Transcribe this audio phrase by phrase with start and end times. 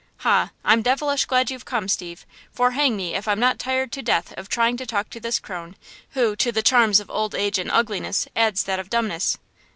[0.25, 0.49] "Ha!
[0.65, 4.33] I'm devilish glad you've come, Steve, for hang me if I'm not tired to death
[4.49, 5.75] trying to talk to this crone,
[6.15, 9.37] who, to the charms of old age and ugliness, adds that of dumbness.